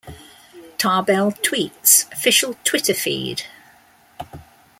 Tarbell 0.79 1.31
Tweets, 1.43 2.11
Official 2.11 2.55
Twitter 2.63 2.95
Feed. 2.95 3.43